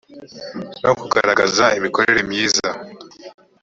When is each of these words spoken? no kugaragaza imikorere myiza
no 0.83 0.91
kugaragaza 0.99 1.65
imikorere 1.77 2.21
myiza 2.29 2.67